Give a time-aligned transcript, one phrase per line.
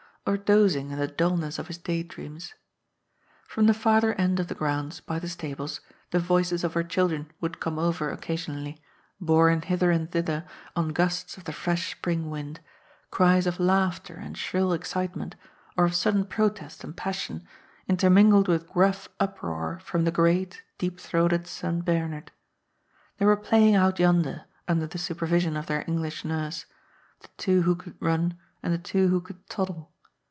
[0.31, 2.53] "Or dozing in the dulness of his day dreams?"
[3.49, 5.81] From the farther end of the grounds, by the stables,
[6.11, 8.79] the voices of her children would come over occasionally,
[9.19, 10.45] borne hither and thither
[10.75, 12.59] on gusts of the fresh spring wind,
[13.09, 15.35] cries of laughter and shrill excitement,
[15.75, 17.43] or of sudden protest and passion,
[17.87, 21.83] intermingled with gruff uproar from the great, deep throated St.
[21.83, 22.31] Bernard.
[23.17, 26.67] They were playing out yonder, under the supervision of their English nurse,
[27.21, 29.87] the two who could run and the two who could toddle.